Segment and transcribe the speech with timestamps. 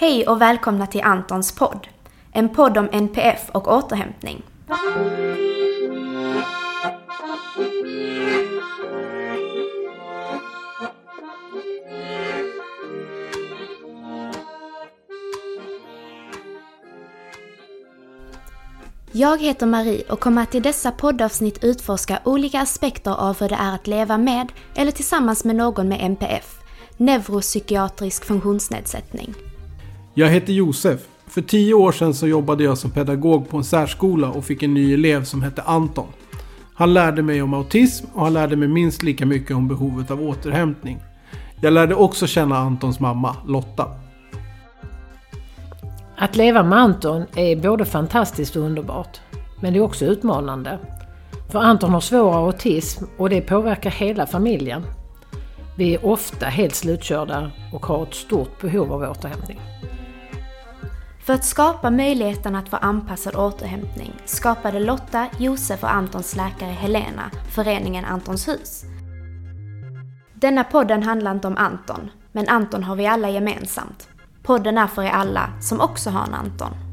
[0.00, 1.88] Hej och välkomna till Antons podd.
[2.32, 4.42] En podd om NPF och återhämtning.
[19.12, 23.54] Jag heter Marie och kommer att i dessa poddavsnitt utforska olika aspekter av hur det
[23.54, 26.58] är att leva med eller tillsammans med någon med NPF,
[26.96, 29.49] neuropsykiatrisk funktionsnedsättning.
[30.14, 31.00] Jag heter Josef.
[31.26, 34.74] För tio år sedan så jobbade jag som pedagog på en särskola och fick en
[34.74, 36.06] ny elev som hette Anton.
[36.74, 40.22] Han lärde mig om autism och han lärde mig minst lika mycket om behovet av
[40.22, 40.98] återhämtning.
[41.60, 43.86] Jag lärde också känna Antons mamma, Lotta.
[46.16, 49.20] Att leva med Anton är både fantastiskt och underbart.
[49.60, 50.78] Men det är också utmanande.
[51.50, 54.82] För Anton har svår autism och det påverkar hela familjen.
[55.76, 59.60] Vi är ofta helt slutkörda och har ett stort behov av återhämtning.
[61.30, 67.30] För att skapa möjligheten att få anpassad återhämtning skapade Lotta, Josef och Antons läkare Helena
[67.54, 68.84] föreningen Antons hus.
[70.34, 74.08] Denna podden handlar inte om Anton, men Anton har vi alla gemensamt.
[74.42, 76.89] Podden är för er alla som också har en Anton.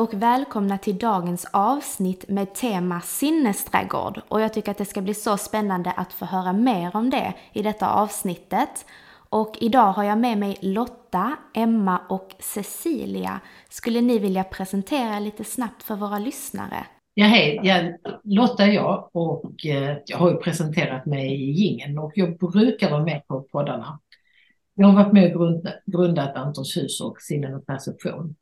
[0.00, 4.20] Och välkomna till dagens avsnitt med tema sinnesträdgård.
[4.28, 7.34] Och jag tycker att det ska bli så spännande att få höra mer om det
[7.52, 8.86] i detta avsnittet.
[9.28, 13.40] Och idag har jag med mig Lotta, Emma och Cecilia.
[13.68, 16.86] Skulle ni vilja presentera lite snabbt för våra lyssnare?
[17.14, 17.60] Ja, hej.
[17.62, 17.82] Ja,
[18.24, 22.90] Lotta är jag och eh, jag har ju presenterat mig i gingen och jag brukar
[22.90, 23.98] vara med på poddarna.
[24.74, 28.34] Jag har varit med och grundat Antons hus och Sinnen och perception.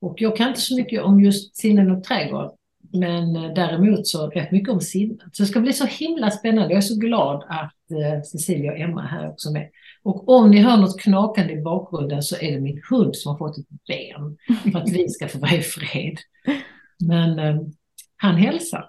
[0.00, 2.50] Och jag kan inte så mycket om just sinnen och trädgård,
[2.92, 5.18] men eh, däremot så rätt mycket om sinnen.
[5.32, 6.74] Så det ska bli så himla spännande.
[6.74, 9.70] Jag är så glad att eh, Cecilia och Emma är här också med.
[10.02, 13.38] Och om ni hör något knakande i bakgrunden så är det min hund som har
[13.38, 14.36] fått ett ben
[14.72, 16.16] för att vi ska få vara i fred.
[17.06, 17.60] Men eh,
[18.16, 18.84] han hälsar.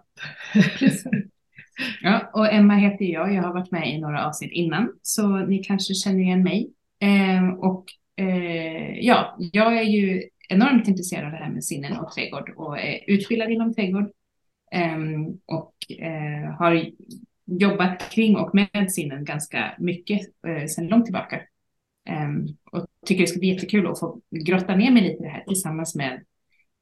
[2.02, 3.34] ja, och Emma heter jag.
[3.34, 6.70] Jag har varit med i några avsnitt innan, så ni kanske känner igen mig.
[7.00, 12.12] Eh, och eh, ja, jag är ju enormt intresserad av det här med sinnen och
[12.12, 14.12] trädgård och är utbildad inom trädgård
[14.96, 16.92] um, och uh, har
[17.46, 21.42] jobbat kring och med sinnen ganska mycket uh, sedan långt tillbaka.
[22.10, 25.30] Um, och tycker det ska bli jättekul att få grotta ner mig lite i det
[25.30, 26.24] här tillsammans med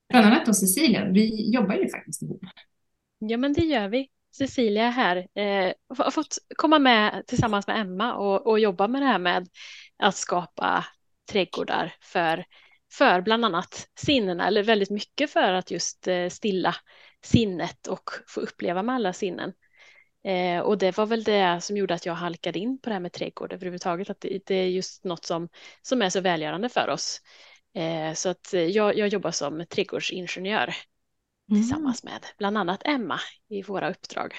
[0.10, 1.06] bland annat och Cecilia.
[1.06, 2.42] Vi jobbar ju faktiskt ihop.
[3.20, 4.10] Ja, men det gör vi.
[4.38, 9.06] Cecilia här eh, har fått komma med tillsammans med Emma och, och jobba med det
[9.06, 9.48] här med
[9.98, 10.86] att skapa
[11.32, 12.46] trädgårdar för
[12.92, 16.76] för bland annat sinnena, eller väldigt mycket för att just eh, stilla
[17.24, 19.54] sinnet och få uppleva med alla sinnen.
[20.24, 23.00] Eh, och det var väl det som gjorde att jag halkade in på det här
[23.00, 25.50] med trädgård överhuvudtaget, att det, det är just något som,
[25.82, 27.22] som är så välgörande för oss.
[27.76, 30.76] Eh, så att jag, jag jobbar som trädgårdsingenjör
[31.50, 31.62] mm.
[31.62, 33.20] tillsammans med bland annat Emma
[33.50, 34.34] i våra uppdrag.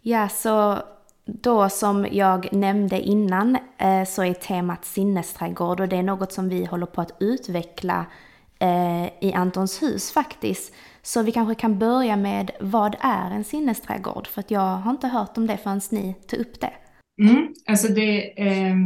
[0.00, 0.82] Ja, så
[1.24, 6.48] då som jag nämnde innan eh, så är temat sinnesträdgård och det är något som
[6.48, 8.06] vi håller på att utveckla
[8.60, 10.74] eh, i Antons hus faktiskt.
[11.02, 14.26] Så vi kanske kan börja med vad är en sinnesträdgård?
[14.26, 16.72] För att jag har inte hört om det förrän ni tog upp det.
[17.22, 18.76] Mm, alltså det eh,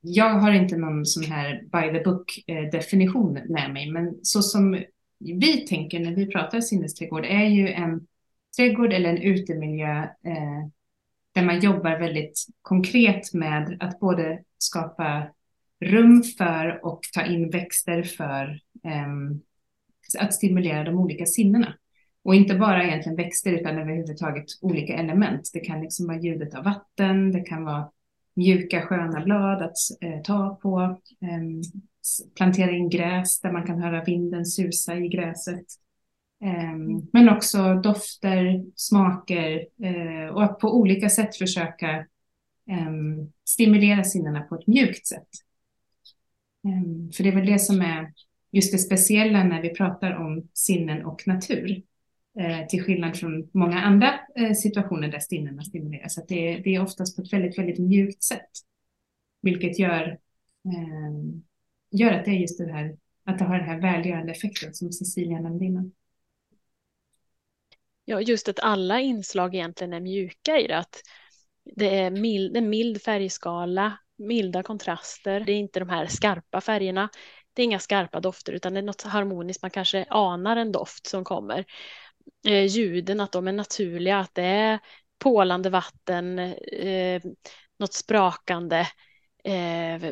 [0.00, 4.42] jag har inte någon sån här by the book eh, definition med mig, men så
[4.42, 4.82] som
[5.18, 8.06] vi tänker när vi pratar sinnesträdgård är ju en
[8.56, 10.66] trädgård eller en utemiljö eh,
[11.36, 15.28] där man jobbar väldigt konkret med att både skapa
[15.84, 19.06] rum för och ta in växter för eh,
[20.18, 21.74] att stimulera de olika sinnena.
[22.24, 25.50] Och inte bara egentligen växter utan överhuvudtaget olika element.
[25.52, 27.90] Det kan liksom vara ljudet av vatten, det kan vara
[28.36, 30.80] mjuka sköna blad att eh, ta på,
[31.20, 31.40] eh,
[32.36, 35.66] plantera in gräs där man kan höra vinden susa i gräset.
[36.40, 37.08] Mm.
[37.12, 42.06] Men också dofter, smaker eh, och att på olika sätt försöka
[42.70, 45.28] ehm, stimulera sinnena på ett mjukt sätt.
[46.64, 48.12] Ehm, för det är väl det som är
[48.52, 51.82] just det speciella när vi pratar om sinnen och natur.
[52.38, 56.18] Eh, till skillnad från många andra eh, situationer där sinnena stimuleras.
[56.18, 58.50] Att det, är, det är oftast på ett väldigt, väldigt mjukt sätt.
[59.42, 60.18] Vilket gör,
[60.64, 61.42] ehm,
[61.90, 64.92] gör att det är just det här, att det har den här välgörande effekten som
[64.92, 65.92] Cecilia nämnde innan.
[68.08, 70.78] Ja, just att alla inslag egentligen är mjuka i det.
[70.78, 71.02] Att
[71.76, 75.40] det är mild, en mild färgskala milda kontraster.
[75.40, 77.08] Det är inte de här skarpa färgerna.
[77.54, 79.62] Det är inga skarpa dofter utan det är något harmoniskt.
[79.62, 81.64] Man kanske anar en doft som kommer.
[82.48, 84.78] Eh, ljuden, att de är naturliga, att det är
[85.18, 87.22] pålande vatten, eh,
[87.78, 88.86] något sprakande.
[89.44, 90.04] Eh,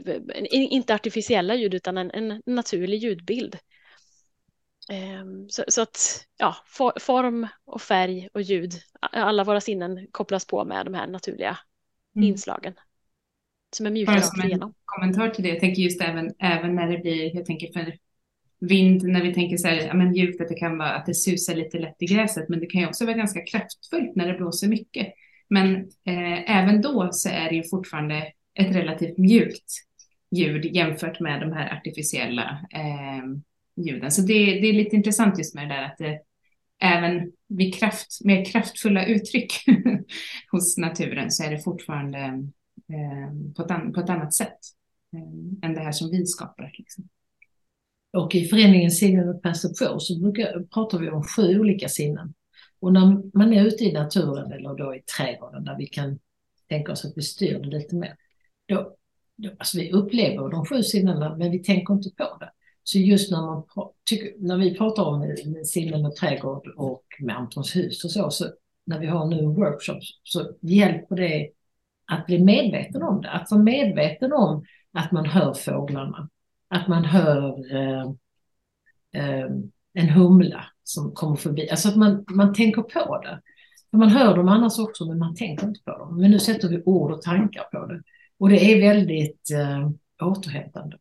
[0.51, 3.59] inte artificiella ljud utan en, en naturlig ljudbild.
[4.89, 10.47] Ehm, så, så, att ja, for, form och färg och ljud, alla våra sinnen kopplas
[10.47, 11.59] på med de här naturliga
[12.17, 12.29] mm.
[12.29, 12.75] inslagen.
[13.77, 14.75] Som är mjuka rakt igenom.
[14.85, 17.97] Kommentar till det, jag tänker just även, även när det blir, jag tänker för
[18.61, 21.15] vind, när vi tänker så här, ja men mjukt att det kan vara att det
[21.15, 24.39] susar lite lätt i gräset, men det kan ju också vara ganska kraftfullt när det
[24.39, 25.15] blåser mycket.
[25.49, 29.73] Men eh, även då så är det ju fortfarande ett relativt mjukt
[30.31, 33.25] ljud jämfört med de här artificiella eh,
[33.77, 34.11] ljuden.
[34.11, 36.21] Så det, det är lite intressant just med det där att det,
[36.79, 39.53] även vid kraft, mer kraftfulla uttryck
[40.51, 42.19] hos naturen så är det fortfarande
[42.89, 44.59] eh, på, ett an, på ett annat sätt
[45.13, 46.75] eh, än det här som vi skapar.
[46.79, 47.09] Liksom.
[48.13, 52.35] Och i föreningen Sinnen och perception så brukar, pratar vi om sju olika sinnen.
[52.81, 56.19] Och när man är ute i naturen eller då i trädgården där vi kan
[56.69, 58.17] tänka oss att vi styr det lite mer.
[58.67, 58.97] Då,
[59.37, 62.51] då, alltså vi upplever de sju sinnena men vi tänker inte på det.
[62.87, 63.63] Så just när, man,
[64.05, 68.45] tycker, när vi pratar om sinnen och trädgård och med Antons hus och så, så
[68.87, 71.51] när vi har nu workshops så hjälper det
[72.13, 73.31] att bli medveten om det.
[73.31, 76.29] Att vara medveten om att man hör fåglarna.
[76.69, 78.05] Att man hör eh,
[79.13, 79.51] eh,
[79.95, 81.71] en humla som kommer förbi.
[81.71, 83.41] Alltså att man, man tänker på det.
[83.91, 86.21] För man hör dem annars också men man tänker inte på dem.
[86.21, 88.03] Men nu sätter vi ord och tankar på det.
[88.39, 89.91] Och det är väldigt eh,
[90.29, 90.99] återhämtande.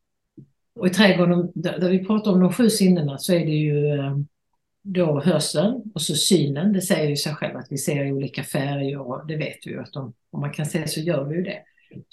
[0.84, 4.18] Och i trädgården, där vi pratar om de sju sinnena, så är det ju eh,
[4.82, 6.74] då hörseln och så synen.
[6.74, 9.72] Det säger ju sig själv att vi ser i olika färger och det vet vi
[9.72, 11.60] ju att om, om man kan se så gör vi ju det.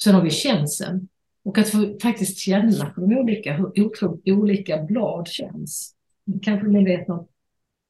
[0.03, 1.09] Sen har vi känseln
[1.45, 5.95] och att få faktiskt känna på de olika, hur olika blad känns.
[6.43, 7.31] Kanske ni vet något,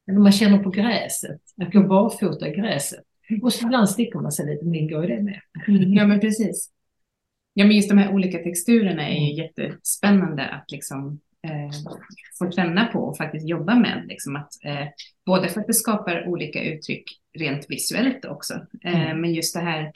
[0.07, 3.03] eller man känner på gräset, att gå barfota i gräset.
[3.41, 5.41] Och så ibland sticker man sig lite, men ingår ju det med.
[5.67, 6.69] Mm, ja men precis.
[7.53, 11.71] Ja, men just de här olika texturerna är ju jättespännande att liksom eh,
[12.39, 14.05] få känna på och faktiskt jobba med.
[14.07, 14.87] Liksom att, eh,
[15.25, 17.03] både för att det skapar olika uttryck
[17.39, 18.53] rent visuellt också,
[18.83, 19.21] eh, mm.
[19.21, 19.91] men just det här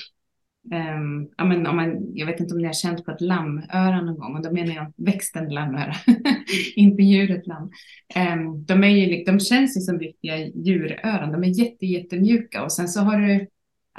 [0.71, 4.01] Um, ja, men om man, jag vet inte om ni har känt på ett lammöra
[4.01, 5.93] någon gång, och då menar jag växten lammöra,
[6.75, 7.71] inte djuret lamm.
[8.15, 12.71] Um, de, är ju, de känns ju som riktiga djuröron, de är jätte, jättemjuka och
[12.71, 13.47] sen så har du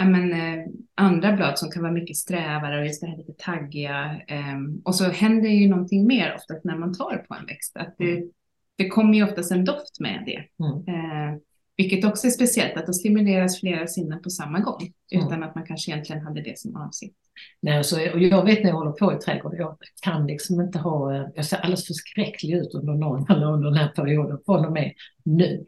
[0.04, 4.20] men, eh, andra blad som kan vara mycket strävare och just det här lite taggiga.
[4.28, 7.76] Eh, och så händer ju någonting mer ofta när man tar på en växt.
[7.76, 8.30] Att det, mm.
[8.76, 10.64] det kommer ju oftast en doft med det.
[10.64, 11.40] Mm.
[11.76, 14.92] Vilket också är speciellt, att då stimuleras flera sinnen på samma gång.
[15.12, 15.26] Mm.
[15.26, 17.16] Utan att man kanske egentligen hade det som avsikt.
[17.60, 20.78] Nej, så, och jag vet när jag håller på i trädgården, jag kan liksom inte
[20.78, 24.66] ha, eh, jag ser alldeles förskräcklig ut under någon eller under den här perioden, från
[24.66, 24.92] och med
[25.24, 25.64] nu.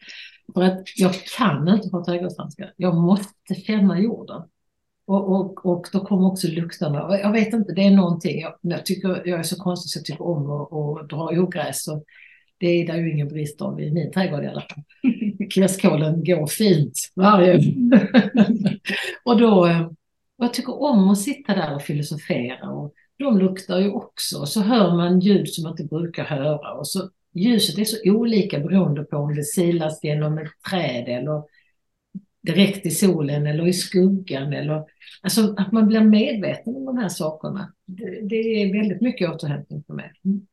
[0.55, 2.73] För att jag kan inte ha trädgårdshandskar.
[2.77, 4.43] Jag måste känna jorden.
[5.07, 7.19] Och, och, och då kommer också lukterna.
[7.19, 8.41] Jag vet inte, det är någonting.
[8.41, 11.89] Jag, jag tycker jag är så konstig så jag tycker om att dra ogräs.
[11.89, 12.05] Och
[12.61, 14.85] det är det ju ingen brist av i min trädgård i alla fall.
[15.51, 17.55] Kirskålen går fint varje
[19.25, 19.91] Och då, och eh,
[20.37, 22.71] jag tycker om att sitta där och filosofera.
[22.71, 24.39] Och de luktar ju också.
[24.39, 26.73] Och så hör man ljud som man inte brukar höra.
[26.73, 31.43] Och så ljuset är så olika beroende på om det silas genom ett träd eller
[32.43, 34.53] direkt i solen eller i skuggan.
[34.53, 34.85] Eller,
[35.23, 37.73] alltså att man blir medveten om de här sakerna.
[37.87, 40.13] Det, det är väldigt mycket återhämtning för mig.
[40.25, 40.47] Mm.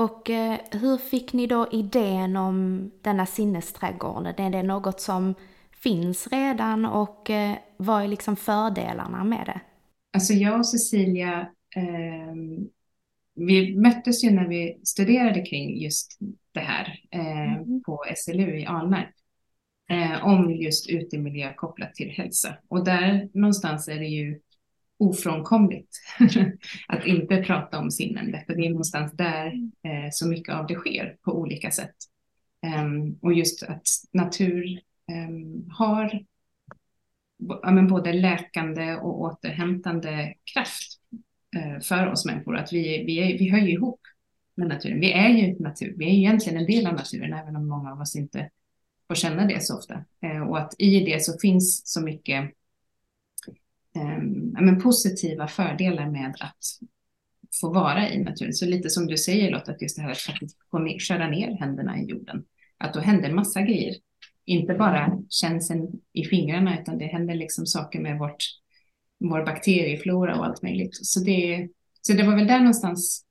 [0.00, 4.34] Och eh, hur fick ni då idén om denna sinnesträdgården?
[4.38, 5.34] Är det något som
[5.82, 9.60] finns redan och eh, vad är liksom fördelarna med det?
[10.12, 11.40] Alltså jag och Cecilia
[11.76, 12.34] eh,
[13.34, 16.18] vi möttes ju när vi studerade kring just
[16.52, 17.82] det här mm.
[17.82, 19.10] på SLU i Alnarp.
[20.22, 22.54] Om just utemiljö kopplat till hälsa.
[22.68, 24.40] Och där någonstans är det ju
[25.00, 25.96] ofrånkomligt
[26.88, 28.36] att inte prata om sinnen.
[28.46, 29.46] För det är någonstans där
[29.82, 31.94] eh, så mycket av det sker på olika sätt.
[32.80, 34.80] Um, och just att natur
[35.28, 36.24] um, har
[37.62, 41.00] ja, men både läkande och återhämtande kraft
[41.56, 44.00] Eh, för oss människor, att vi, vi, är, vi hör ju ihop
[44.54, 45.00] med naturen.
[45.00, 47.92] Vi är ju natur, vi är ju egentligen en del av naturen, även om många
[47.92, 48.50] av oss inte
[49.08, 50.04] får känna det så ofta.
[50.22, 52.50] Eh, och att i det så finns så mycket
[53.96, 54.22] eh,
[54.62, 56.64] men positiva fördelar med att
[57.60, 58.52] få vara i naturen.
[58.52, 61.28] Så lite som du säger Lotta, att just det här att faktiskt få ner, köra
[61.28, 62.44] ner händerna i jorden.
[62.78, 63.94] Att då händer massa grejer.
[64.44, 68.44] Inte bara känseln i fingrarna, utan det händer liksom saker med vårt
[69.20, 71.06] vår bakterieflora och allt möjligt.
[71.06, 71.68] Så det,
[72.00, 73.24] så det var väl där någonstans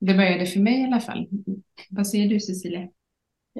[0.00, 1.28] det började för mig i alla fall.
[1.90, 2.88] Vad säger du Cecilia?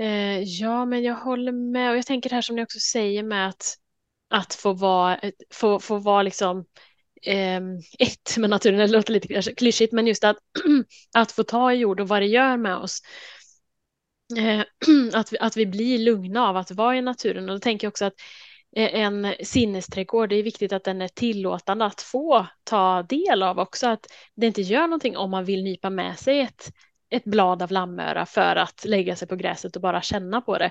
[0.01, 3.23] Eh, ja, men jag håller med och jag tänker det här som ni också säger
[3.23, 3.77] med att,
[4.29, 5.21] att få vara,
[5.51, 6.65] få, få vara liksom
[7.23, 7.61] eh,
[7.99, 10.37] ett med naturen, det låter lite klyschigt, men just att,
[11.15, 13.01] att få ta i jord och vad det gör med oss.
[14.37, 14.61] Eh,
[15.13, 17.91] att, vi, att vi blir lugna av att vara i naturen och då tänker jag
[17.91, 18.15] också att
[18.77, 23.59] eh, en sinnesträdgård, det är viktigt att den är tillåtande att få ta del av
[23.59, 26.73] också, att det inte gör någonting om man vill nypa med sig ett,
[27.11, 30.71] ett blad av lammöra för att lägga sig på gräset och bara känna på det.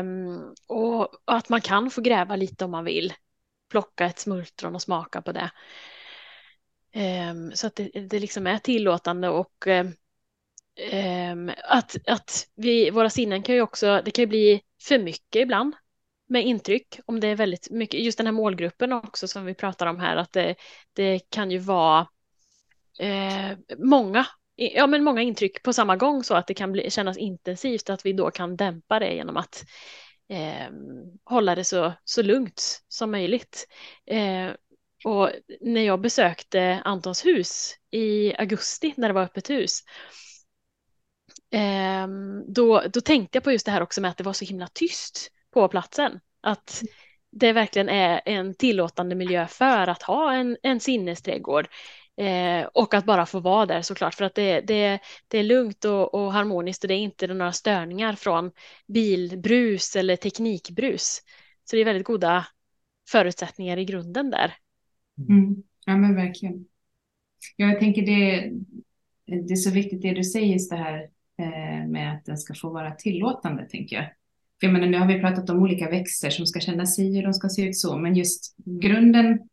[0.00, 3.12] Um, och att man kan få gräva lite om man vill,
[3.70, 5.50] plocka ett smultron och smaka på det.
[7.30, 9.66] Um, så att det, det liksom är tillåtande och
[10.92, 15.42] um, att, att vi, våra sinnen kan ju också, det kan ju bli för mycket
[15.42, 15.74] ibland
[16.28, 19.86] med intryck om det är väldigt mycket, just den här målgruppen också som vi pratar
[19.86, 20.54] om här, att det,
[20.92, 22.06] det kan ju vara
[22.98, 27.16] eh, många ja, men många intryck på samma gång så att det kan bli, kännas
[27.16, 29.64] intensivt att vi då kan dämpa det genom att
[30.28, 30.72] eh,
[31.24, 33.68] hålla det så, så lugnt som möjligt.
[34.06, 34.50] Eh,
[35.04, 39.80] och när jag besökte Antons hus i augusti när det var öppet hus
[41.52, 42.08] eh,
[42.46, 44.68] då, då tänkte jag på just det här också med att det var så himla
[44.74, 46.20] tyst på platsen.
[46.40, 46.82] Att
[47.32, 51.68] det verkligen är en tillåtande miljö för att ha en, en sinnesträdgård.
[52.16, 55.84] Eh, och att bara få vara där såklart för att det, det, det är lugnt
[55.84, 58.50] och, och, harmoniskt och det är inte några störningar från
[58.86, 61.22] bilbrus eller teknikbrus.
[61.64, 62.46] Så det är väldigt goda
[63.10, 64.54] förutsättningar i grunden där.
[65.28, 65.62] Mm.
[65.86, 66.64] Ja men verkligen.
[67.56, 68.50] Jag tänker det,
[69.26, 71.02] det är så viktigt det du säger just det här
[71.38, 74.04] eh, med att den ska få vara tillåtande tänker jag.
[74.60, 77.22] För jag menar, nu har vi pratat om olika växter som ska känna sig och
[77.22, 79.48] de ska se ut så, men just grunden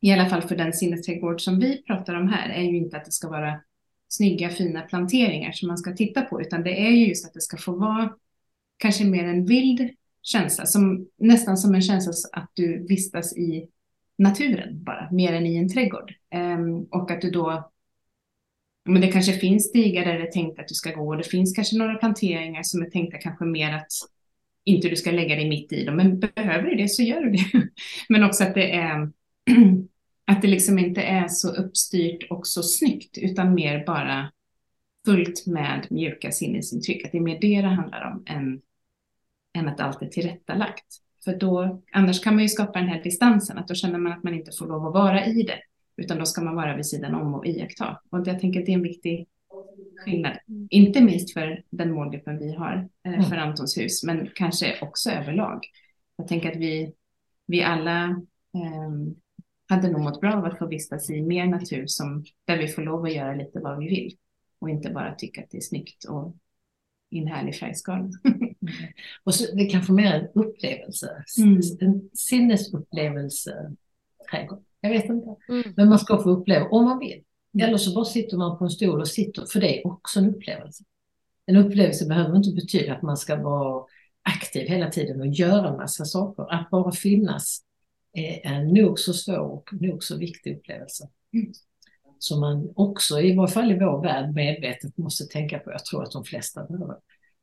[0.00, 3.04] i alla fall för den sinnesträdgård som vi pratar om här, är ju inte att
[3.04, 3.60] det ska vara
[4.08, 7.40] snygga fina planteringar som man ska titta på, utan det är ju just att det
[7.40, 8.12] ska få vara
[8.76, 9.90] kanske mer en vild
[10.22, 13.68] känsla, som, nästan som en känsla att du vistas i
[14.18, 16.14] naturen bara, mer än i en trädgård.
[16.34, 17.70] Um, och att du då,
[18.84, 21.24] men det kanske finns stigar där det är tänkt att du ska gå, och det
[21.24, 23.92] finns kanske några planteringar som är tänkta kanske mer att
[24.64, 27.30] inte du ska lägga dig mitt i dem, men behöver du det så gör du
[27.30, 27.44] det.
[28.08, 29.10] men också att det är
[30.26, 34.32] att det liksom inte är så uppstyrt och så snyggt, utan mer bara
[35.04, 37.04] fullt med mjuka sinnesintryck.
[37.04, 38.60] Att det är mer det det handlar om än,
[39.58, 40.86] än att allt är tillrättalagt.
[41.24, 44.24] För då, annars kan man ju skapa den här distansen, att då känner man att
[44.24, 45.58] man inte får lov att vara i det,
[45.96, 48.00] utan då ska man vara vid sidan om och iaktta.
[48.10, 49.26] Och jag tänker att det är en viktig
[50.04, 50.38] skillnad,
[50.70, 53.48] inte minst för den målgruppen vi har eh, för mm.
[53.48, 55.66] Antons hus, men kanske också överlag.
[56.16, 56.92] Jag tänker att vi,
[57.46, 58.04] vi alla
[58.54, 58.90] eh,
[59.68, 62.82] hade nog mått bra av att få vistas i mer natur som, där vi får
[62.82, 64.16] lov att göra lite vad vi vill
[64.58, 66.36] och inte bara tycka att det är snyggt och
[67.10, 68.08] i en härlig färgskala.
[69.24, 71.60] Och så, det kanske mer en upplevelse, mm.
[71.80, 73.72] en sinnesupplevelse.
[74.80, 75.36] Jag vet inte.
[75.48, 75.72] Mm.
[75.76, 77.24] Men man ska få uppleva om man vill.
[77.54, 77.68] Mm.
[77.68, 80.34] Eller så bara sitter man på en stol och sitter, för det är också en
[80.34, 80.84] upplevelse.
[81.46, 83.84] En upplevelse behöver inte betyda att man ska vara
[84.22, 86.52] aktiv hela tiden och göra massa saker.
[86.52, 87.60] Att bara finnas
[88.12, 91.08] är en nog så svår och nog så viktig upplevelse.
[91.32, 91.52] Mm.
[92.18, 95.70] Som man också, i varje fall i vår värld, medvetet måste tänka på.
[95.70, 96.96] Jag tror att de flesta behöver.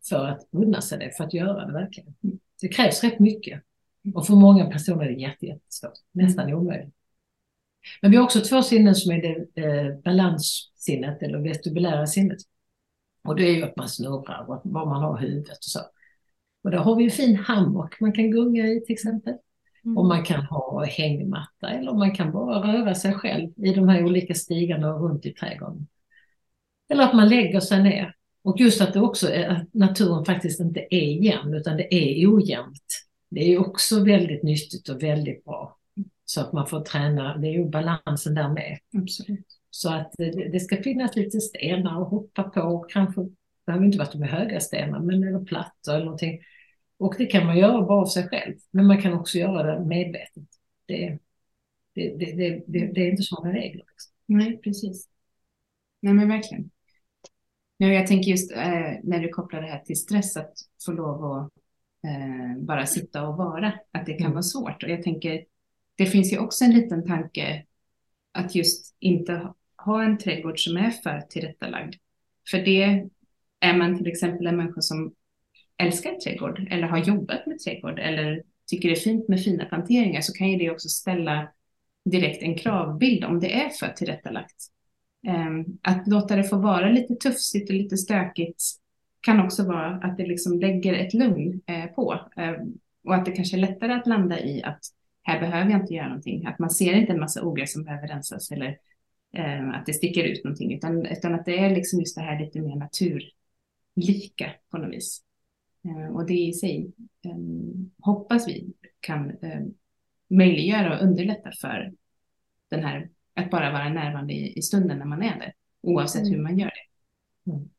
[0.10, 2.16] För att unna sig det, för att göra det verkligen.
[2.62, 3.62] Det krävs rätt mycket.
[4.16, 6.94] Och för många personer är det jätte, jättesvårt, nästan omöjligt.
[8.02, 12.38] Men vi har också två sinnen som är det eh, balanssinnet eller vestibulära sinnet.
[13.24, 15.80] Och det är ju att man snurrar och var man har huvudet och så.
[16.64, 19.34] Och där har vi en fin hammock man kan gunga i till exempel.
[19.86, 19.98] Mm.
[19.98, 24.04] Och man kan ha hängmatta eller man kan bara röra sig själv i de här
[24.04, 25.88] olika stigarna och runt i trädgården.
[26.90, 28.16] Eller att man lägger sig ner.
[28.44, 32.36] Och just att det också är att naturen faktiskt inte är jämn utan det är
[32.36, 33.06] ojämnt.
[33.30, 35.78] Det är också väldigt nyttigt och väldigt bra.
[36.26, 38.78] Så att man får träna, det är ju balansen där med.
[38.98, 39.46] Absolut.
[39.70, 43.32] Så att det, det ska finnas lite stenar att hoppa på, kanske, det
[43.66, 46.40] behöver inte vara att de är höga stenar, men eller plattor eller någonting
[46.98, 49.86] och det kan man göra bara av sig själv, men man kan också göra det
[49.86, 50.44] medvetet.
[50.86, 51.20] Det,
[51.94, 53.86] det, det, det, är inte så många regler.
[53.88, 54.14] Liksom.
[54.26, 55.10] Nej, precis.
[56.00, 56.72] Nej, men verkligen.
[57.78, 60.54] Ja, jag tänker just eh, när du kopplar det här till stress, att
[60.86, 61.52] få lov att
[62.04, 64.32] eh, bara sitta och vara, att det kan mm.
[64.32, 64.84] vara svårt.
[64.84, 65.46] Och jag tänker,
[65.96, 67.66] det finns ju också en liten tanke
[68.32, 71.96] att just inte ha en trädgård som är för tillrättalagd.
[72.52, 73.10] För det
[73.60, 75.14] är man till exempel en människa som
[75.78, 80.22] älskar trädgård eller har jobbat med trädgård eller tycker det är fint med fina planteringar
[80.22, 81.48] så kan ju det också ställa
[82.06, 84.56] direkt en kravbild om det är för tillrättalagt.
[85.28, 88.64] Ehm, att låta det få vara lite tufsigt och lite stökigt
[89.22, 92.30] kan också vara att det liksom lägger ett lugn eh, på.
[92.36, 94.80] Ehm, och att det kanske är lättare att landa i att
[95.24, 96.46] här behöver jag inte göra någonting.
[96.46, 98.78] Att man ser inte en massa ogräs som behöver rensas eller
[99.34, 100.74] ehm, att det sticker ut någonting.
[100.74, 105.22] Utan, utan att det är liksom just det här lite mer naturlika på något vis.
[106.12, 106.92] Och det i sig
[108.00, 109.38] hoppas vi kan
[110.28, 111.94] möjliggöra och underlätta för
[112.70, 116.34] den här att bara vara närvarande i, i stunden när man är där, oavsett mm.
[116.34, 117.52] hur man gör det.
[117.52, 117.70] Mm.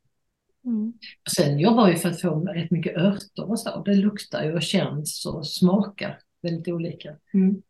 [0.65, 0.93] Mm.
[1.35, 3.83] Sen jobbar vi för att få rätt mycket örter och så.
[3.83, 7.15] Det luktar ju och känns och smakar väldigt olika.
[7.33, 7.61] Mm.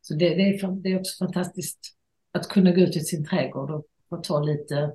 [0.00, 1.96] Så det, det, är, det är också fantastiskt
[2.32, 4.94] att kunna gå ut i sin trädgård och, och ta lite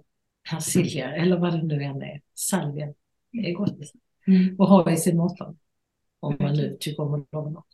[0.50, 2.94] persilja eller vad det nu än är, salvia.
[3.32, 3.78] Det är gott.
[4.28, 4.56] Mm.
[4.60, 5.60] Och ha i sin matlagning.
[6.20, 7.66] Om man nu tycker om att laga mat.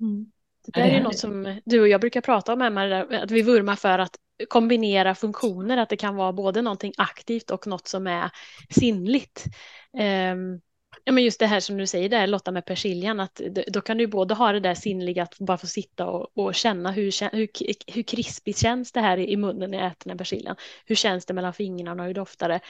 [0.00, 0.32] Mm.
[0.64, 3.42] Det där är, är något som du och jag brukar prata om, Emma, att vi
[3.42, 4.16] vurmar för att
[4.48, 8.30] kombinera funktioner, att det kan vara både någonting aktivt och något som är
[8.70, 9.44] sinnligt.
[9.92, 10.60] Um,
[11.04, 13.98] ja, men just det här som du säger där Lotta med persiljan, att då kan
[13.98, 17.48] du både ha det där sinnliga att bara få sitta och, och känna hur, hur,
[17.92, 20.56] hur krispigt känns det här i munnen när jag äter den persiljan.
[20.86, 22.60] Hur känns det mellan fingrarna och hur doftar det?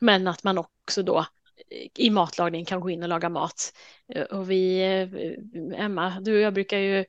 [0.00, 1.26] Men att man också då
[1.98, 3.72] i matlagning kan gå in och laga mat.
[4.14, 7.04] Eh, och vi, eh, Emma, du och jag brukar ju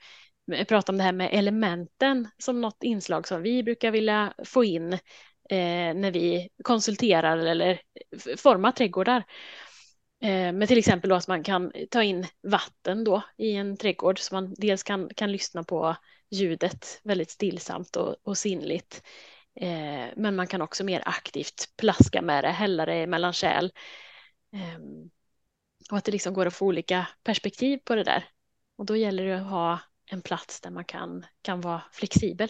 [0.53, 4.63] eh, prata om det här med elementen som något inslag som vi brukar vilja få
[4.63, 4.97] in
[5.95, 7.81] när vi konsulterar eller
[8.37, 9.23] formar trädgårdar.
[10.21, 14.19] Med men till exempel då att man kan ta in vatten då i en trädgård
[14.19, 15.95] så man dels kan, kan lyssna på
[16.31, 19.03] ljudet väldigt stillsamt och, och sinnligt.
[19.55, 23.69] Eh, men man kan också mer aktivt plaska med det, hälla det mellan kärl
[25.91, 28.25] och att det liksom går att få olika perspektiv på det där.
[28.75, 32.49] Och då gäller det att ha en plats där man kan, kan vara flexibel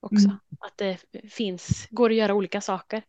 [0.00, 0.24] också.
[0.24, 0.38] Mm.
[0.60, 0.98] Att det
[1.30, 3.02] finns, går att göra olika saker.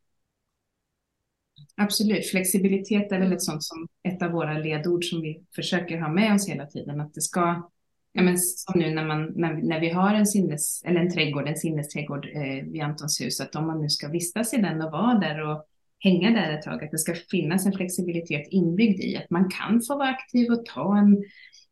[1.75, 6.09] Absolut, flexibilitet är väl ett sånt som ett av våra ledord som vi försöker ha
[6.09, 7.01] med oss hela tiden.
[7.01, 7.69] Att det ska,
[8.11, 11.47] ja men som nu när, man, när, när vi har en sinnes, eller en trädgård,
[11.47, 14.91] en sinnesträdgård eh, vid Antons hus, att om man nu ska vistas i den och
[14.91, 15.67] vara där och
[15.99, 19.81] hänga där ett tag, att det ska finnas en flexibilitet inbyggd i att man kan
[19.81, 21.23] få vara aktiv och ta en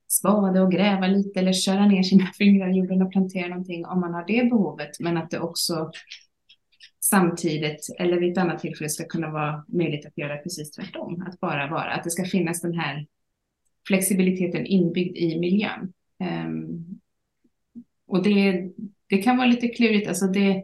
[0.07, 3.99] spade och gräva lite eller köra ner sina fingrar i jorden och plantera någonting om
[3.99, 5.91] man har det behovet, men att det också
[7.03, 11.39] samtidigt eller vid ett annat tillfälle ska kunna vara möjligt att göra precis tvärtom, att
[11.39, 13.07] bara vara, att det ska finnas den här
[13.87, 15.93] flexibiliteten inbyggd i miljön.
[16.19, 16.99] Um,
[18.07, 18.69] och det,
[19.09, 20.63] det kan vara lite klurigt, alltså det,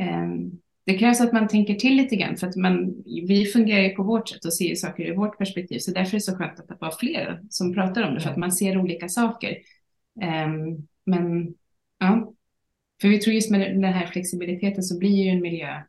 [0.00, 3.90] um, det krävs att man tänker till lite grann för att man, vi fungerar ju
[3.90, 5.78] på vårt sätt och ser saker ur vårt perspektiv.
[5.78, 8.30] Så därför är det så skönt att det var fler som pratar om det för
[8.30, 9.56] att man ser olika saker.
[10.46, 11.54] Um, men
[11.98, 12.34] ja,
[13.00, 15.82] för vi tror just med den här flexibiliteten så blir ju en miljö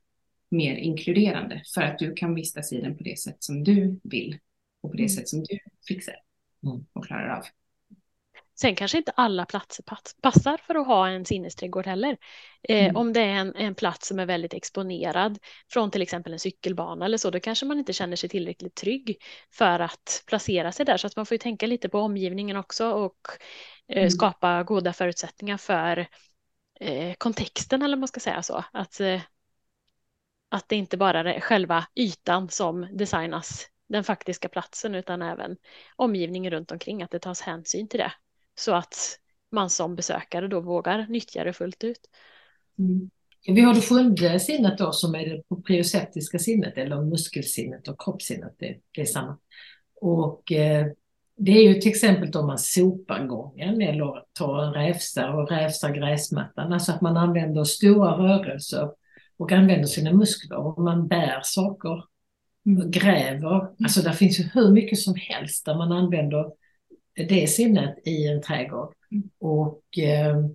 [0.50, 4.40] mer inkluderande för att du kan vistas i den på det sätt som du vill
[4.82, 5.10] och på det mm.
[5.10, 6.16] sätt som du fixar
[6.64, 6.86] mm.
[6.94, 7.44] och klarar av.
[8.56, 9.84] Sen kanske inte alla platser
[10.22, 12.18] passar för att ha en sinnesträdgård heller.
[12.70, 12.96] Eh, mm.
[12.96, 15.40] Om det är en, en, plats som är väldigt exponerad
[15.72, 19.18] från till exempel en cykelbana eller så, då kanske man inte känner sig tillräckligt trygg
[19.52, 20.98] för att placera sig där.
[20.98, 23.18] Så att man får ju tänka lite på omgivningen också och
[23.88, 24.10] eh, mm.
[24.10, 26.08] skapa goda förutsättningar för
[26.80, 28.64] eh, kontexten eller man ska säga så.
[28.74, 29.22] Att, eh,
[30.50, 35.58] att det inte bara är själva ytan som designas den faktiska platsen utan även
[35.96, 38.12] omgivningen runt omkring, att det tas hänsyn till det
[38.56, 39.20] så att
[39.52, 42.10] man som besökare då vågar nyttja det fullt ut.
[42.80, 43.10] Mm.
[43.48, 48.56] Vi har det sjunde sinnet då som är det proprioceptiska sinnet eller muskelsinnet och kroppssinnet,
[48.60, 49.38] det, det är samma.
[50.02, 50.88] Och eh,
[51.38, 55.94] det är ju till exempel om man sopar gången eller tar en räfsa och räfsar
[55.94, 58.92] gräsmattan, alltså att man använder stora rörelser
[59.38, 62.04] och använder sina muskler och man bär saker,
[62.66, 66.46] och gräver, alltså det finns ju hur mycket som helst där man använder
[67.16, 68.94] det sinnet i en trädgård.
[69.12, 69.30] Mm.
[69.40, 70.46] Och eh,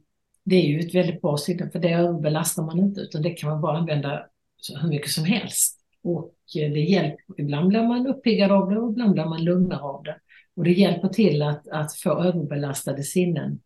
[0.44, 3.50] det är ju ett väldigt bra sinne för det överbelastar man inte utan det kan
[3.50, 5.80] man bara använda så, hur mycket som helst.
[6.02, 9.80] Och eh, det hjälper, ibland blir man uppiggad av det och ibland blir man lugnare
[9.80, 10.16] av det.
[10.56, 13.60] Och det hjälper till att, att få överbelastade sinnen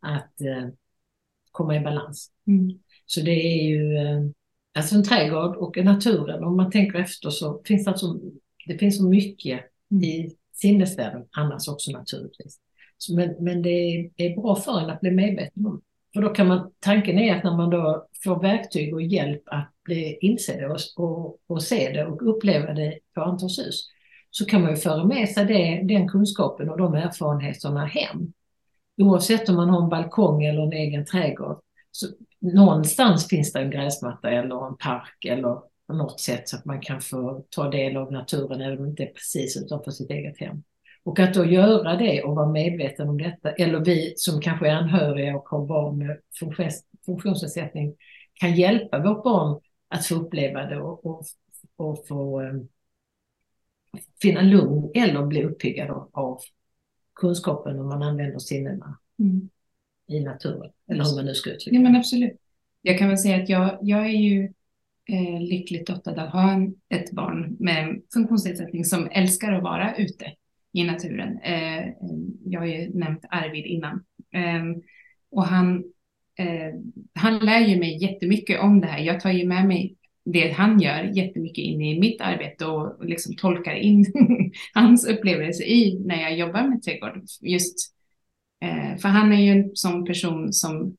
[0.00, 0.68] att eh,
[1.50, 2.30] komma i balans.
[2.46, 2.78] Mm.
[3.06, 3.98] Så det är ju
[4.74, 8.20] alltså en trädgård och naturen, om man tänker efter så finns det alltså,
[8.66, 10.04] det finns så mycket mm.
[10.04, 12.58] i sinnesvärlden annars också naturligtvis.
[12.98, 15.82] Så, men, men det är bra för en att bli medveten om.
[16.14, 19.72] För då kan man, tanken är att när man då får verktyg och hjälp att
[19.84, 23.88] bli inse det och, och, och se det och uppleva det på Antons hus,
[24.30, 28.32] så kan man ju föra med sig det, den kunskapen och de erfarenheterna hem.
[29.02, 31.60] Oavsett om man har en balkong eller en egen trädgård.
[31.90, 32.06] Så
[32.40, 36.80] någonstans finns det en gräsmatta eller en park eller på något sätt så att man
[36.80, 40.40] kan få ta del av naturen även om det inte är precis utanför sitt eget
[40.40, 40.62] hem.
[41.04, 44.74] Och att då göra det och vara medveten om detta, eller vi som kanske är
[44.74, 46.18] anhöriga och har barn med
[47.06, 47.96] funktionsnedsättning
[48.34, 51.24] kan hjälpa vårt barn att få uppleva det och, och,
[51.76, 52.68] och få um,
[54.22, 56.40] finna lugn eller bli uppiggad av, av
[57.14, 59.48] kunskapen om man använder sinnena mm.
[60.08, 60.72] i naturen.
[60.88, 61.76] Eller hur man nu ska uttrycka det.
[61.76, 62.40] Ja, men absolut.
[62.82, 64.52] Jag kan väl säga att jag, jag är ju
[65.08, 70.32] eh, lyckligt lottad att ha en, ett barn med funktionsnedsättning som älskar att vara ute
[70.72, 71.38] i naturen.
[71.38, 71.88] Eh,
[72.44, 74.04] jag har ju nämnt Arvid innan.
[74.34, 74.64] Eh,
[75.30, 75.84] och han,
[76.38, 76.74] eh,
[77.14, 78.98] han lär ju mig jättemycket om det här.
[78.98, 83.36] Jag tar ju med mig det han gör jättemycket in i mitt arbete och liksom
[83.36, 84.06] tolkar in
[84.74, 87.22] hans upplevelse i när jag jobbar med trädgård.
[87.40, 87.94] Just,
[88.62, 90.96] eh, för han är ju en sån person som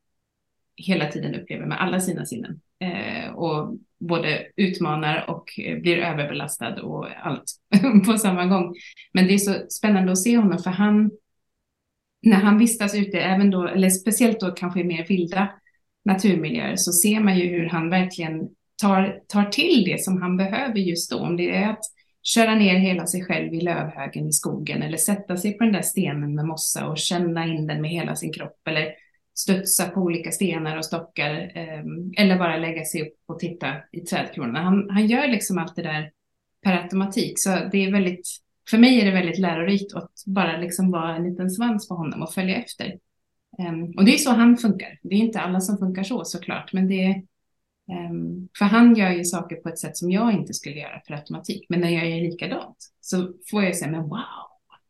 [0.75, 2.61] hela tiden upplever med alla sina sinnen.
[2.79, 7.43] Eh, och både utmanar och eh, blir överbelastad och allt
[8.05, 8.75] på samma gång.
[9.13, 11.11] Men det är så spännande att se honom för han,
[12.21, 15.49] när han vistas ute, även då, eller speciellt då kanske i mer vilda
[16.05, 18.49] naturmiljöer, så ser man ju hur han verkligen
[18.81, 21.17] tar, tar till det som han behöver just då.
[21.17, 21.83] Om det är att
[22.23, 25.81] köra ner hela sig själv i lövhögen i skogen eller sätta sig på den där
[25.81, 28.93] stenen med mossa och känna in den med hela sin kropp eller
[29.33, 31.83] studsa på olika stenar och stockar eh,
[32.17, 34.61] eller bara lägga sig upp och titta i trädkronorna.
[34.61, 36.11] Han, han gör liksom allt det där
[36.63, 38.27] per automatik, så det är väldigt,
[38.69, 42.21] för mig är det väldigt lärorikt att bara liksom vara en liten svans på honom
[42.21, 42.97] och följa efter.
[43.57, 44.99] Um, och det är så han funkar.
[45.03, 47.23] Det är inte alla som funkar så såklart, men det är,
[48.09, 51.13] um, för han gör ju saker på ett sätt som jag inte skulle göra per
[51.13, 51.65] automatik.
[51.69, 54.19] Men när jag är likadant så får jag säga, men wow,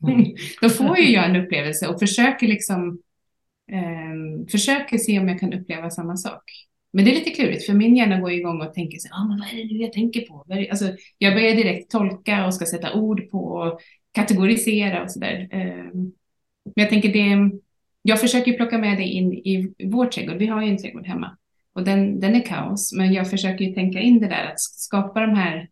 [0.07, 0.35] mm.
[0.61, 3.01] då får ju jag en upplevelse och försöker liksom
[3.71, 6.43] eh, försöker se om jag kan uppleva samma sak.
[6.93, 9.39] Men det är lite klurigt för min hjärna går igång och tänker så ah, men
[9.39, 10.45] vad är det nu jag tänker på?
[10.69, 10.85] Alltså,
[11.17, 13.79] jag börjar direkt tolka och ska sätta ord på och
[14.11, 15.47] kategorisera och sådär.
[15.51, 15.93] Eh,
[16.63, 17.59] men jag tänker det,
[18.01, 20.37] jag försöker plocka med det in i vår trädgård.
[20.37, 21.37] Vi har ju en trädgård hemma
[21.73, 22.93] och den, den är kaos.
[22.93, 25.69] Men jag försöker ju tänka in det där att skapa de här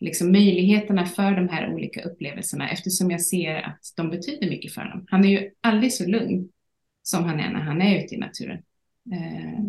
[0.00, 4.80] liksom möjligheterna för de här olika upplevelserna eftersom jag ser att de betyder mycket för
[4.80, 5.06] honom.
[5.08, 6.48] Han är ju aldrig så lugn
[7.10, 8.62] som han är när han är ute i naturen.
[9.12, 9.64] Eh,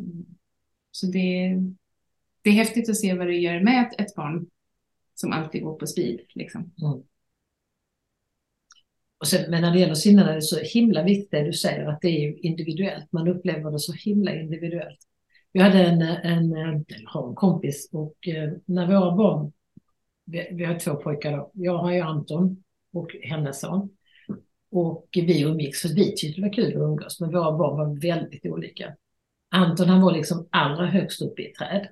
[0.92, 1.58] så det,
[2.42, 4.48] det är häftigt att se vad det gör med ett, barn
[5.16, 6.20] som alltid går på speed.
[6.36, 6.62] Liksom.
[6.62, 7.04] Mm.
[9.18, 11.86] Och sen, men när det gäller sinnena är det så himla viktigt det du säger
[11.86, 13.12] att det är individuellt.
[13.12, 15.00] Man upplever det så himla individuellt.
[15.52, 16.54] Vi hade en, en,
[17.06, 19.52] har en kompis och eh, när våra barn,
[20.26, 21.52] vi, vi har två pojkar då.
[21.54, 23.90] Jag har ju Anton och hennes son.
[24.72, 28.02] Och vi umgicks för vi tyckte det var kul att umgås, men våra barn var
[28.02, 28.96] väldigt olika.
[29.52, 31.88] Anton han var liksom allra högst upp i ett träd.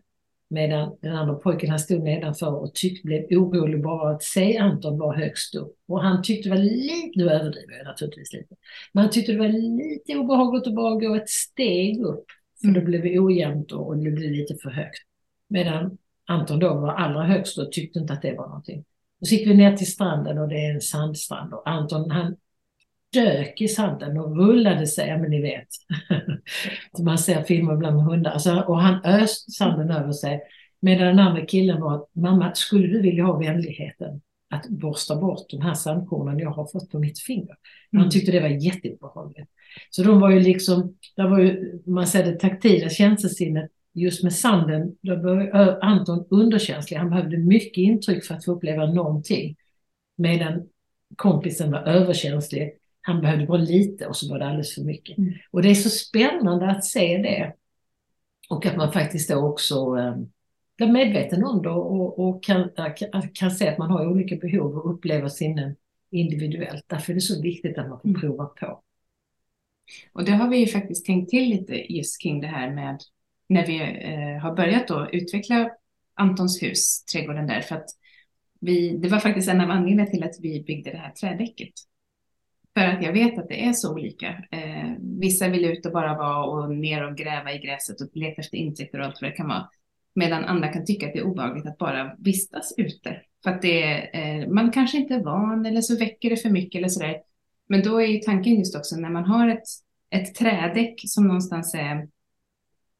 [0.50, 5.00] Medan den andra pojken han stod nedanför och tyckte, blev orolig bara att se Anton
[5.00, 5.76] var högst upp.
[5.88, 8.56] Och han tyckte det var lite, nu överdriver jag naturligtvis lite,
[8.94, 12.26] men han tyckte det var lite obehagligt att bara gå ett steg upp.
[12.62, 15.00] För då blev det ojämnt och det blev lite för högt.
[15.48, 18.86] Medan Anton då var allra högst och tyckte inte att det var någonting.
[19.22, 22.36] Och så gick vi ner till stranden och det är en sandstrand och Anton han
[23.22, 25.68] dök i sanden och rullade sig, ja men ni vet.
[27.04, 28.32] Man ser filmer ibland med hundar.
[28.32, 30.42] Alltså, och han öste sanden över sig.
[30.80, 35.62] Medan den andra killen var mamma, skulle du vilja ha vänligheten att borsta bort de
[35.62, 37.56] här sandkornen jag har fått på mitt finger?
[37.92, 38.10] Han mm.
[38.10, 39.50] tyckte det var jätteobehagligt.
[39.90, 44.34] Så de var ju liksom, där var ju, man ser det taktila känslosinnet just med
[44.34, 46.98] sanden, då var Anton underkänslig.
[46.98, 49.56] Han behövde mycket intryck för att få uppleva någonting.
[50.18, 50.68] Medan
[51.16, 52.77] kompisen var överkänslig
[53.08, 55.18] han behövde bara lite och så var det alldeles för mycket.
[55.18, 55.34] Mm.
[55.52, 57.54] Och det är så spännande att se det.
[58.50, 60.16] Och att man faktiskt då också eh,
[60.78, 62.70] blir medveten om det och, och kan,
[63.34, 65.76] kan se att man har olika behov och upplever sinnen
[66.12, 66.84] individuellt.
[66.88, 68.22] Därför är det så viktigt att man får mm.
[68.22, 68.82] prova på.
[70.14, 73.00] Och det har vi ju faktiskt tänkt till lite just kring det här med
[73.50, 75.70] när vi eh, har börjat då utveckla
[76.14, 77.90] Antons hus, trädgården där, för att
[78.60, 81.74] vi, det var faktiskt en av anledningarna till att vi byggde det här trädäcket.
[82.78, 84.28] För att jag vet att det är så olika.
[84.52, 88.42] Eh, vissa vill ut och bara vara och ner och gräva i gräset och leta
[88.42, 89.70] efter insekter och allt vad det kan vara.
[90.16, 93.22] Medan andra kan tycka att det är obehagligt att bara vistas ute.
[93.44, 96.50] För att det är, eh, man kanske inte är van eller så väcker det för
[96.50, 97.18] mycket eller sådär.
[97.70, 99.68] Men då är ju tanken just också när man har ett,
[100.10, 102.08] ett trädäck som någonstans är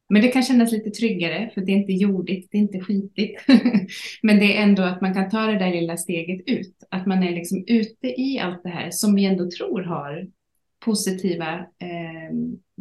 [0.08, 3.40] men det kan kännas lite tryggare för det är inte jordigt, det är inte skitigt.
[4.22, 6.76] Men det är ändå att man kan ta det där lilla steget ut.
[6.90, 10.28] Att man är liksom ute i allt det här som vi ändå tror har
[10.84, 12.36] positiva, eh,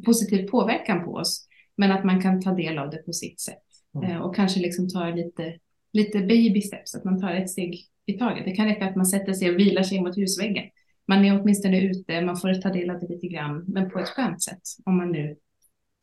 [0.05, 1.47] positiv påverkan på oss.
[1.77, 3.63] Men att man kan ta del av det på sitt sätt.
[3.95, 4.11] Mm.
[4.11, 5.57] Eh, och kanske liksom ta lite,
[5.93, 8.45] lite baby steps, att man tar ett steg i taget.
[8.45, 10.65] Det kan räcka att man sätter sig och vilar sig mot husväggen.
[11.07, 14.09] Man är åtminstone ute, man får ta del av det lite grann, men på ett
[14.09, 14.61] skönt sätt.
[14.85, 15.35] Om man nu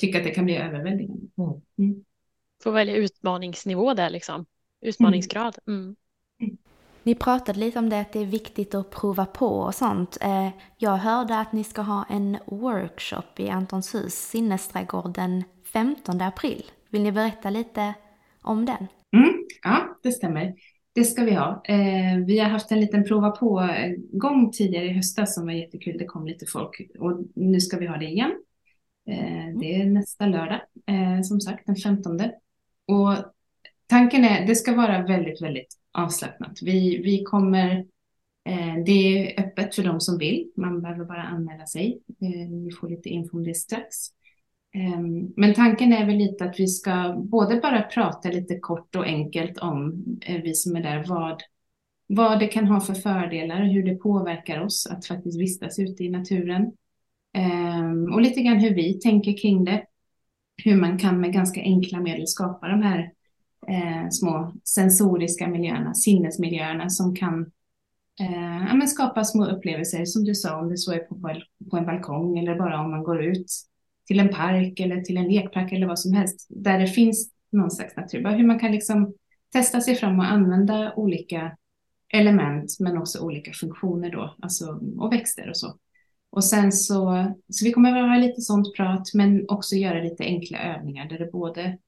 [0.07, 1.27] tycker att det kan bli överväldigande.
[2.62, 4.47] Får välja utmaningsnivå där liksom.
[4.81, 5.57] Utmaningsgrad.
[5.67, 5.97] Mm.
[7.03, 10.19] Ni pratade lite om det att det är viktigt att prova på och sånt.
[10.21, 16.64] Eh, Jag hörde att ni ska ha en workshop i Antonshus sinnesträdgård den 15 april.
[16.90, 17.95] Vill ni berätta lite
[18.43, 18.87] om den?
[19.17, 20.55] Mm, ja, det stämmer.
[20.95, 21.62] Det ska vi ha.
[21.64, 25.99] Eh, vi har haft en liten prova på-gång tidigare i höstas som var jättekul.
[25.99, 28.33] Det kom lite folk och nu ska vi ha det igen.
[29.09, 32.21] Eh, det är nästa lördag, eh, som sagt, den 15.
[32.87, 33.14] Och
[33.87, 36.59] tanken är, det ska vara väldigt, väldigt avslappnat.
[36.62, 37.71] Vi, vi kommer,
[38.45, 40.51] eh, det är öppet för de som vill.
[40.57, 42.01] Man behöver bara anmäla sig.
[42.51, 43.97] Ni får lite info om det strax.
[44.75, 49.05] Ehm, Men tanken är väl lite att vi ska både bara prata lite kort och
[49.05, 50.05] enkelt om,
[50.43, 51.43] vi som är där, vad,
[52.07, 56.11] vad det kan ha för fördelar, hur det påverkar oss att faktiskt vistas ute i
[56.11, 56.73] naturen.
[57.35, 59.87] Ehm, och lite grann hur vi tänker kring det.
[60.64, 63.12] Hur man kan med ganska enkla medel skapa de här
[63.68, 67.40] eh, små sensoriska miljöerna, sinnesmiljöerna som kan
[68.20, 71.14] eh, ja, men skapa små upplevelser, som du sa, om det så är på,
[71.70, 73.47] på en balkong eller bara om man går ut
[74.07, 77.70] till en park eller till en lekpark eller vad som helst, där det finns någon
[77.70, 78.23] slags natur.
[78.23, 79.14] Bara hur man kan liksom
[79.53, 81.57] testa sig fram och använda olika
[82.12, 85.79] element, men också olika funktioner då, alltså, och växter och så.
[86.35, 90.25] Och sen så, så vi kommer att ha lite sånt prat, men också göra lite
[90.25, 91.79] enkla övningar där det både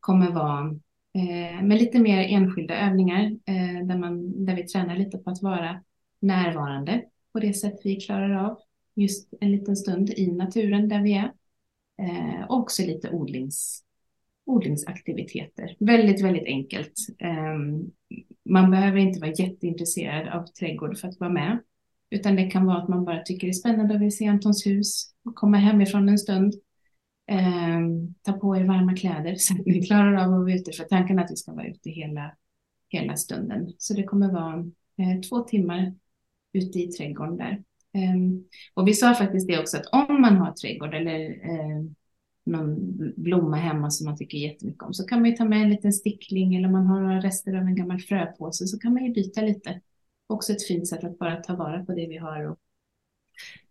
[0.00, 0.78] kommer vara
[1.14, 5.42] eh, med lite mer enskilda övningar eh, där, man, där vi tränar lite på att
[5.42, 5.82] vara
[6.20, 8.58] närvarande på det sätt vi klarar av
[8.94, 11.32] just en liten stund i naturen där vi är.
[12.02, 13.82] Eh, och också lite odlings,
[14.46, 15.76] odlingsaktiviteter.
[15.78, 16.94] Väldigt, väldigt enkelt.
[17.18, 17.58] Eh,
[18.44, 21.58] man behöver inte vara jätteintresserad av trädgård för att vara med.
[22.12, 24.66] Utan det kan vara att man bara tycker det är spännande att vill se Antons
[24.66, 26.54] hus, komma hemifrån en stund,
[27.30, 27.80] eh,
[28.22, 30.72] ta på er varma kläder så att ni klarar av att vara ute.
[30.72, 32.36] För tanken är att vi ska vara ute hela,
[32.88, 33.72] hela stunden.
[33.78, 34.58] Så det kommer vara
[34.98, 35.94] eh, två timmar
[36.52, 37.62] ute i trädgården där.
[37.94, 38.16] Eh,
[38.74, 41.82] och vi sa faktiskt det också att om man har trädgård eller eh,
[42.44, 45.70] någon blomma hemma som man tycker jättemycket om så kan man ju ta med en
[45.70, 49.04] liten stickling eller om man har några rester av en gammal fröpåse så kan man
[49.04, 49.80] ju byta lite.
[50.26, 52.50] Också ett fint sätt att bara ta vara på det vi har.
[52.50, 52.58] Och...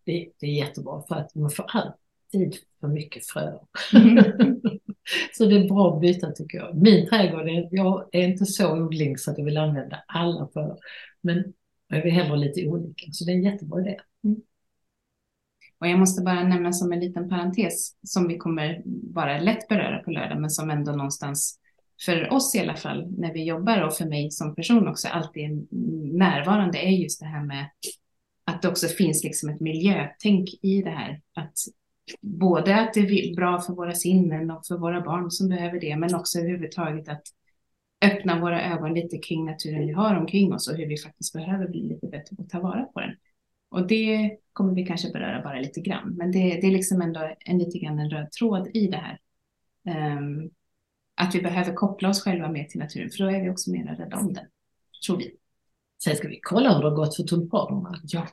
[0.03, 3.59] Det, det är jättebra för att man får alltid för mycket fröer.
[5.33, 6.75] så det är bra att byta tycker jag.
[6.75, 10.77] Min trädgård, är, jag är inte så odling så att jag vill använda alla fröer.
[11.21, 11.53] Men
[11.87, 13.11] jag vill hellre lite olika.
[13.11, 13.97] Så det är en jättebra idé.
[15.81, 19.99] Och jag måste bara nämna som en liten parentes som vi kommer bara lätt beröra
[19.99, 21.59] på lördag men som ändå någonstans
[22.05, 25.67] för oss i alla fall när vi jobbar och för mig som person också alltid
[26.13, 27.69] närvarande är just det här med
[28.45, 31.21] att det också finns liksom ett miljötänk i det här.
[31.33, 31.53] Att
[32.21, 35.95] både att det är bra för våra sinnen och för våra barn som behöver det
[35.95, 37.23] men också överhuvudtaget att
[38.01, 41.67] öppna våra ögon lite kring naturen vi har omkring oss och hur vi faktiskt behöver
[41.67, 43.15] bli lite bättre på att ta vara på den.
[43.69, 47.35] Och det kommer vi kanske beröra bara lite grann, men det, det är liksom ändå
[47.39, 49.19] en lite grann en röd tråd i det här.
[50.17, 50.51] Um,
[51.15, 53.95] att vi behöver koppla oss själva mer till naturen, för då är vi också mer
[53.95, 54.45] rädda om den,
[55.05, 55.35] tror vi.
[56.03, 57.99] Sen ska vi kolla hur det har gått för tulpanerna.
[58.03, 58.27] Ja.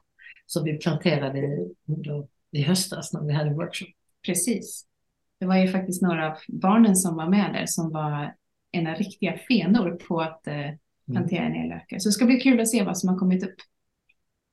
[0.47, 1.69] Som vi planterade
[2.51, 3.89] i höstas när vi hade workshop.
[4.27, 4.87] Precis.
[5.41, 8.35] Det var ju faktiskt några av barnen som var med där som var
[8.73, 10.71] ena riktiga fenor på att eh,
[11.07, 11.99] plantera ner lökar.
[11.99, 13.57] Så det ska bli kul att se vad som har kommit upp.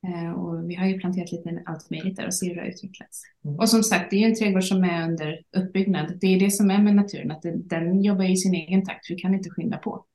[0.08, 2.68] Eh, och vi har ju planterat lite allt möjligt där och ser hur det har
[2.68, 3.24] utvecklats.
[3.46, 3.58] Mm.
[3.58, 6.18] Och som sagt, det är ju en trädgård som är under uppbyggnad.
[6.22, 9.10] Det är det som är med naturen, att det, den jobbar i sin egen takt.
[9.10, 10.06] Vi kan inte skynda på.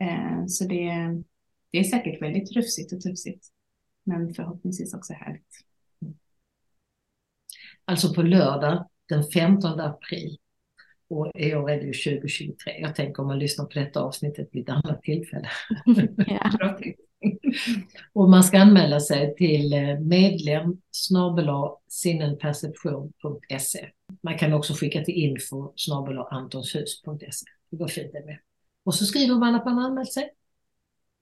[0.00, 0.92] Eh, så det,
[1.70, 3.46] det är säkert väldigt rufsigt och tufsigt.
[4.04, 5.64] Men förhoppningsvis också härligt.
[7.84, 10.36] Alltså på lördag den 15 april.
[11.10, 12.72] Och i år är det ju 2023.
[12.80, 15.48] Jag tänker om man lyssnar på detta avsnittet vid ett annat tillfälle.
[16.26, 16.78] Ja.
[18.12, 20.76] Och man ska anmäla sig till eh, medlem
[21.88, 23.90] sinnenperception.se.
[24.22, 25.72] Man kan också skicka till info
[26.30, 27.46] antonshus.se.
[27.70, 28.38] Det går fint det med.
[28.84, 30.30] Och så skriver man att man anmält sig.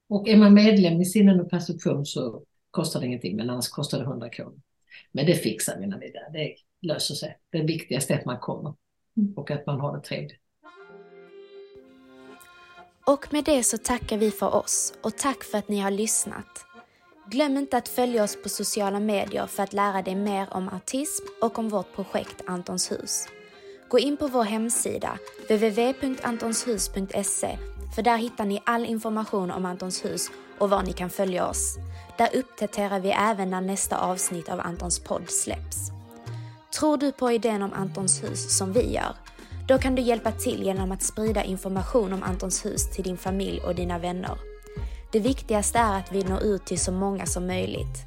[0.08, 3.98] Och är man medlem i sinnen och perception så kostar det ingenting, men annars kostar
[3.98, 4.60] det 100 kronor.
[5.12, 6.32] Men det fixar vi när vi är där.
[6.32, 7.38] Det löser sig.
[7.50, 8.74] Det viktigaste är att man kommer
[9.36, 10.40] och att man har det trevligt.
[13.08, 16.64] Och med det så tackar vi för oss och tack för att ni har lyssnat.
[17.30, 21.24] Glöm inte att följa oss på sociala medier för att lära dig mer om autism
[21.42, 23.28] och om vårt projekt Antons hus.
[23.88, 27.58] Gå in på vår hemsida www.antonshus.se
[27.94, 31.76] för där hittar ni all information om Antons hus och var ni kan följa oss.
[32.18, 35.76] Där uppdaterar vi även när nästa avsnitt av Antons podd släpps.
[36.78, 39.25] Tror du på idén om Antons hus som vi gör?
[39.68, 43.60] Då kan du hjälpa till genom att sprida information om Antons hus till din familj
[43.60, 44.38] och dina vänner.
[45.12, 48.06] Det viktigaste är att vi når ut till så många som möjligt.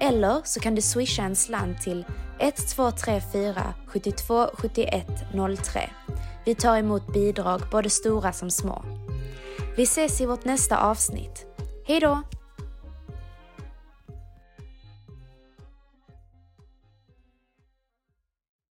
[0.00, 2.04] Eller så kan du swisha en slant till
[2.38, 5.06] 1234 72 71
[5.64, 5.90] 03.
[6.44, 8.84] Vi tar emot bidrag både stora som små.
[9.76, 11.46] Vi ses i vårt nästa avsnitt.
[11.86, 12.22] Hej då!